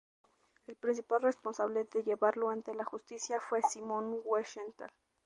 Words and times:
El 0.65 0.75
principal 0.77 1.21
responsable 1.21 1.83
de 1.83 2.01
llevarlo 2.01 2.49
ante 2.49 2.73
la 2.73 2.83
justicia 2.83 3.39
fue 3.39 3.61
Simon 3.61 4.19
Wiesenthal. 4.25 4.89